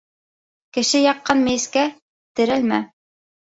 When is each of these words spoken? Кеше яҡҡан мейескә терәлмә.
Кеше 0.77 1.01
яҡҡан 1.01 1.43
мейескә 1.49 1.85
терәлмә. 2.41 2.81